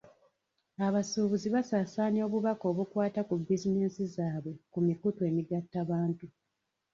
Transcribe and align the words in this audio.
Abasuubuzi 0.87 1.47
basaasaanya 1.55 2.21
obubaka 2.27 2.63
obukwata 2.71 3.21
ku 3.27 3.33
bizinensi 3.39 4.01
zaabwe 4.15 4.53
ku 4.71 4.79
mikutu 4.87 5.21
emigattabantu. 5.29 6.25